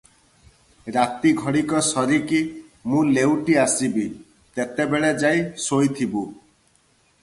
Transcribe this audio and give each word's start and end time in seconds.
ରାତି 0.95 1.33
ଘଡ଼ିକ 1.41 1.83
ସରିକି 1.89 2.41
ମୁଁ 2.93 3.05
ଲେଉଟି 3.19 3.61
ଆସିବି, 3.67 4.09
ତେତେବେଳ 4.59 5.17
ଯାଇ 5.25 5.49
ଶୋଇଥିବୁ। 5.71 6.29